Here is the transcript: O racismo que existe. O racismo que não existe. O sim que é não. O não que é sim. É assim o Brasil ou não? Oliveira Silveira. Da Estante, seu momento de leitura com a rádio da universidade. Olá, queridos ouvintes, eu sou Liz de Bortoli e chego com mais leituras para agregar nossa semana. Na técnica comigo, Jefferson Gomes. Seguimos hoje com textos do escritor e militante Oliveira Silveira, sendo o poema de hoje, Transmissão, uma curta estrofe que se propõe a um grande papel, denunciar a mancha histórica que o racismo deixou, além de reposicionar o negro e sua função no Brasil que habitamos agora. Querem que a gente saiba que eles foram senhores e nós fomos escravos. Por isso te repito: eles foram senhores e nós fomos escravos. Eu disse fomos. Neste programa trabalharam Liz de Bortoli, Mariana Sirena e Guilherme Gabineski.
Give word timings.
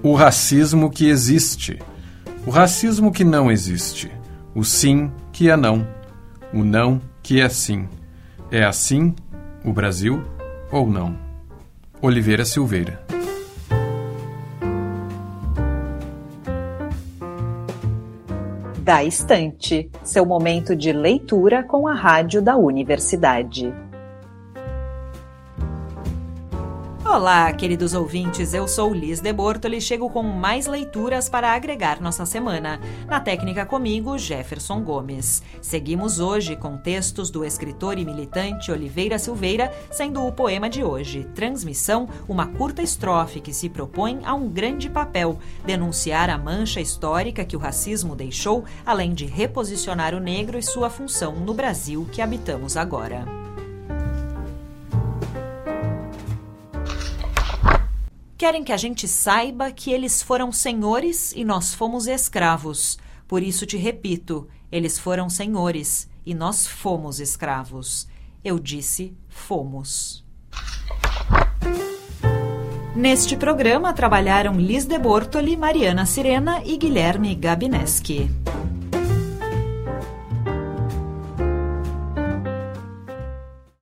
O 0.00 0.14
racismo 0.14 0.90
que 0.90 1.08
existe. 1.08 1.80
O 2.46 2.50
racismo 2.50 3.10
que 3.10 3.24
não 3.24 3.50
existe. 3.50 4.08
O 4.54 4.62
sim 4.62 5.10
que 5.32 5.50
é 5.50 5.56
não. 5.56 5.84
O 6.54 6.62
não 6.62 7.00
que 7.20 7.40
é 7.40 7.48
sim. 7.48 7.88
É 8.48 8.64
assim 8.64 9.12
o 9.64 9.72
Brasil 9.72 10.22
ou 10.70 10.88
não? 10.88 11.16
Oliveira 12.00 12.44
Silveira. 12.44 13.04
Da 18.78 19.02
Estante, 19.02 19.90
seu 20.04 20.24
momento 20.24 20.76
de 20.76 20.92
leitura 20.92 21.64
com 21.64 21.88
a 21.88 21.92
rádio 21.92 22.40
da 22.40 22.56
universidade. 22.56 23.74
Olá, 27.10 27.50
queridos 27.54 27.94
ouvintes, 27.94 28.52
eu 28.52 28.68
sou 28.68 28.92
Liz 28.92 29.18
de 29.18 29.32
Bortoli 29.32 29.78
e 29.78 29.80
chego 29.80 30.10
com 30.10 30.22
mais 30.22 30.66
leituras 30.66 31.26
para 31.26 31.54
agregar 31.54 32.02
nossa 32.02 32.26
semana. 32.26 32.78
Na 33.06 33.18
técnica 33.18 33.64
comigo, 33.64 34.18
Jefferson 34.18 34.82
Gomes. 34.82 35.42
Seguimos 35.62 36.20
hoje 36.20 36.54
com 36.54 36.76
textos 36.76 37.30
do 37.30 37.46
escritor 37.46 37.98
e 37.98 38.04
militante 38.04 38.70
Oliveira 38.70 39.18
Silveira, 39.18 39.72
sendo 39.90 40.22
o 40.22 40.30
poema 40.30 40.68
de 40.68 40.84
hoje, 40.84 41.24
Transmissão, 41.34 42.06
uma 42.28 42.46
curta 42.46 42.82
estrofe 42.82 43.40
que 43.40 43.54
se 43.54 43.70
propõe 43.70 44.20
a 44.22 44.34
um 44.34 44.46
grande 44.46 44.90
papel, 44.90 45.38
denunciar 45.64 46.28
a 46.28 46.36
mancha 46.36 46.78
histórica 46.78 47.42
que 47.42 47.56
o 47.56 47.60
racismo 47.60 48.14
deixou, 48.14 48.66
além 48.84 49.14
de 49.14 49.24
reposicionar 49.24 50.14
o 50.14 50.20
negro 50.20 50.58
e 50.58 50.62
sua 50.62 50.90
função 50.90 51.36
no 51.36 51.54
Brasil 51.54 52.06
que 52.12 52.20
habitamos 52.20 52.76
agora. 52.76 53.47
Querem 58.38 58.62
que 58.62 58.72
a 58.72 58.76
gente 58.76 59.08
saiba 59.08 59.72
que 59.72 59.90
eles 59.90 60.22
foram 60.22 60.52
senhores 60.52 61.32
e 61.32 61.44
nós 61.44 61.74
fomos 61.74 62.06
escravos. 62.06 62.96
Por 63.26 63.42
isso 63.42 63.66
te 63.66 63.76
repito: 63.76 64.46
eles 64.70 64.96
foram 64.96 65.28
senhores 65.28 66.08
e 66.24 66.34
nós 66.34 66.64
fomos 66.64 67.18
escravos. 67.18 68.06
Eu 68.44 68.60
disse 68.60 69.12
fomos. 69.28 70.24
Neste 72.94 73.36
programa 73.36 73.92
trabalharam 73.92 74.54
Liz 74.54 74.84
de 74.84 74.98
Bortoli, 75.00 75.56
Mariana 75.56 76.06
Sirena 76.06 76.62
e 76.64 76.76
Guilherme 76.76 77.34
Gabineski. 77.34 78.30